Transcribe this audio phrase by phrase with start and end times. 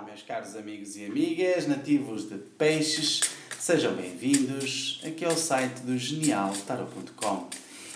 [0.00, 3.20] Olá, meus caros amigos e amigas, nativos de peixes,
[3.58, 7.50] sejam bem-vindos aqui ao site do genialtarot.com.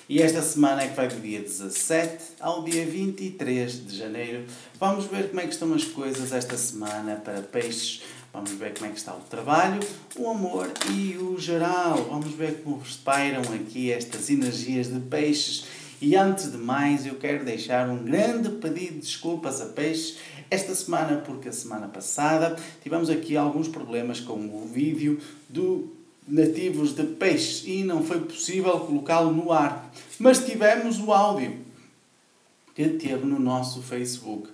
[0.06, 4.44] E esta semana é que vai do dia 17 ao dia 23 de janeiro.
[4.78, 8.02] Vamos ver como é que estão as coisas esta semana para peixes.
[8.34, 9.80] Vamos ver como é que está o trabalho,
[10.18, 12.04] o amor e o geral.
[12.10, 15.64] Vamos ver como respiram aqui estas energias de peixes.
[16.00, 20.18] E antes de mais, eu quero deixar um grande pedido de desculpas a peixes
[20.50, 25.18] esta semana, porque a semana passada tivemos aqui alguns problemas com o vídeo
[25.48, 25.92] do
[26.26, 29.92] nativos de peixes e não foi possível colocá-lo no ar.
[30.18, 31.58] Mas tivemos o áudio
[32.74, 34.48] que teve no nosso Facebook.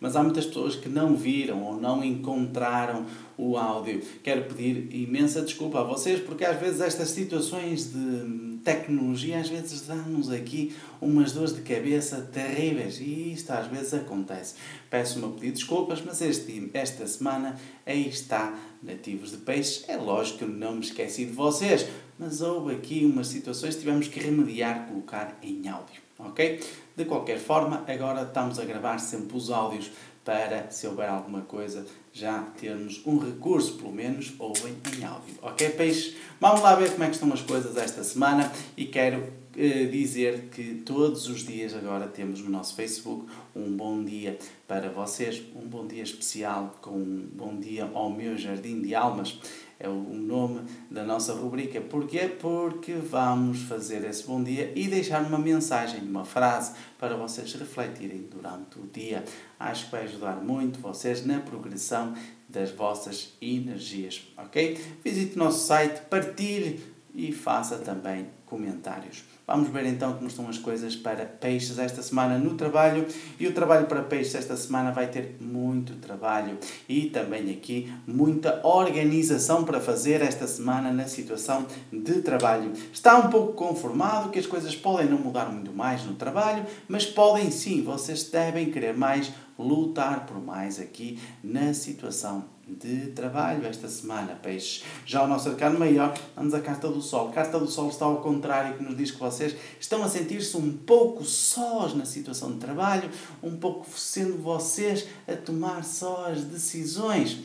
[0.00, 3.06] Mas há muitas pessoas que não viram ou não encontraram
[3.38, 4.02] o áudio.
[4.22, 9.82] Quero pedir imensa desculpa a vocês, porque às vezes estas situações de tecnologia às vezes
[9.82, 14.54] dão-nos aqui umas dores de cabeça terríveis e isto às vezes acontece.
[14.88, 19.84] Peço-me a pedir desculpas, mas este, esta semana aí está Nativos de Peixes.
[19.86, 21.86] É lógico que eu não me esqueci de vocês,
[22.18, 26.60] mas houve aqui umas situações que tivemos que remediar, colocar em áudio, ok?
[26.96, 29.90] De qualquer forma, agora estamos a gravar sempre os áudios
[30.24, 35.34] para, se houver alguma coisa, já termos um recurso, pelo menos, ouvem em áudio.
[35.42, 36.16] Ok, peixes?
[36.40, 39.22] Vamos lá ver como é que estão as coisas esta semana e quero
[39.56, 44.88] eh, dizer que todos os dias agora temos no nosso Facebook um bom dia para
[44.88, 49.38] vocês, um bom dia especial com um bom dia ao meu jardim de almas
[49.78, 51.80] é o nome da nossa rubrica.
[51.80, 52.28] Porquê?
[52.28, 58.28] Porque vamos fazer esse bom dia e deixar uma mensagem, uma frase para vocês refletirem
[58.30, 59.24] durante o dia.
[59.58, 62.14] Acho que vai ajudar muito vocês na progressão
[62.48, 64.78] das vossas energias, ok?
[65.02, 69.24] Visite o nosso site, partilhe e faça também comentários.
[69.46, 73.06] Vamos ver então como estão as coisas para peixes esta semana no trabalho.
[73.38, 78.60] E o trabalho para peixes esta semana vai ter muito trabalho e também aqui muita
[78.66, 82.72] organização para fazer esta semana na situação de trabalho.
[82.92, 87.04] Está um pouco conformado que as coisas podem não mudar muito mais no trabalho, mas
[87.04, 93.88] podem sim, vocês devem querer mais, lutar por mais aqui na situação de trabalho esta
[93.88, 94.84] semana, peixes.
[95.04, 97.28] Já o nosso arcano maior, vamos a carta do Sol.
[97.28, 100.56] A carta do Sol está ao contrário, que nos diz que vocês estão a sentir-se
[100.56, 103.10] um pouco sós na situação de trabalho,
[103.42, 107.38] um pouco sendo vocês a tomar só as decisões.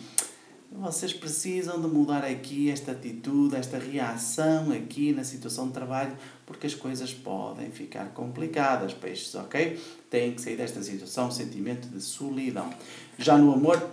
[0.72, 6.16] Vocês precisam de mudar aqui esta atitude, esta reação aqui na situação de trabalho,
[6.46, 9.80] porque as coisas podem ficar complicadas, peixes, ok?
[10.12, 12.72] Têm que sair desta situação, sentimento de solidão.
[13.18, 13.84] Já no amor,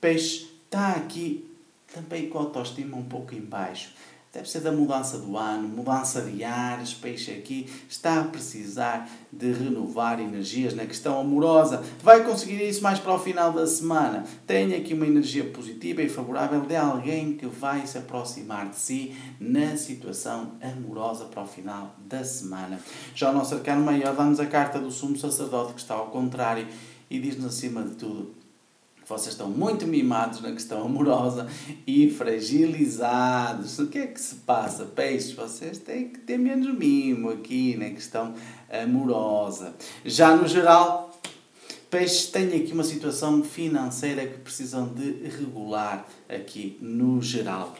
[0.00, 1.48] peixe está aqui
[1.92, 3.92] também com a autoestima um pouco em baixo.
[4.32, 9.52] Deve ser da mudança do ano, mudança de ares, peixe aqui está a precisar de
[9.52, 11.84] renovar energias na questão amorosa.
[12.02, 14.24] Vai conseguir isso mais para o final da semana.
[14.46, 19.14] Tem aqui uma energia positiva e favorável de alguém que vai se aproximar de si
[19.38, 22.80] na situação amorosa para o final da semana.
[23.14, 26.66] Já o nosso arcano maior dá-nos a carta do sumo sacerdote que está ao contrário
[27.10, 28.42] e diz-nos acima de tudo
[29.06, 31.46] vocês estão muito mimados na questão amorosa
[31.86, 33.78] e fragilizados.
[33.78, 34.84] O que é que se passa?
[34.84, 38.34] Peixes, vocês têm que ter menos mimo aqui na questão
[38.70, 39.74] amorosa.
[40.04, 41.20] Já no geral,
[41.90, 47.76] peixes têm aqui uma situação financeira que precisam de regular aqui no geral.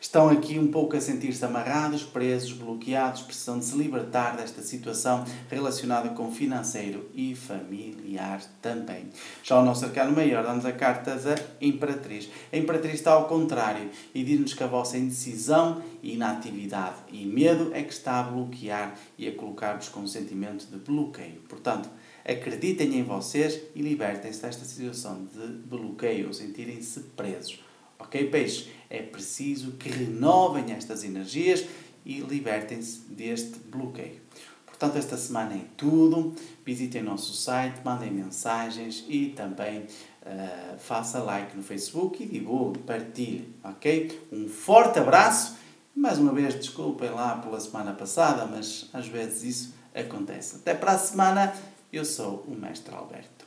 [0.00, 5.24] Estão aqui um pouco a sentir-se amarrados, presos, bloqueados, precisam de se libertar desta situação
[5.50, 9.08] relacionada com financeiro e familiar também.
[9.42, 12.28] Já o nosso arcano maior dá-nos a carta da Imperatriz.
[12.52, 17.82] A Imperatriz está ao contrário e diz-nos que a vossa indecisão, inatividade e medo é
[17.82, 21.40] que está a bloquear e a colocar-vos com um sentimento de bloqueio.
[21.48, 21.88] Portanto,
[22.24, 27.60] acreditem em vocês e libertem-se desta situação de bloqueio sentirem-se presos.
[27.98, 28.68] Ok, peixes?
[28.88, 31.64] É preciso que renovem estas energias
[32.04, 34.20] e libertem-se deste bloqueio.
[34.64, 36.34] Portanto, esta semana é tudo.
[36.64, 43.54] Visitem nosso site, mandem mensagens e também uh, faça like no Facebook e divulgue, partilhe,
[43.64, 44.28] ok?
[44.30, 45.56] Um forte abraço.
[45.94, 50.56] Mais uma vez, desculpem lá pela semana passada, mas às vezes isso acontece.
[50.56, 51.54] Até para a semana.
[51.92, 53.30] Eu sou o Mestre Alberto.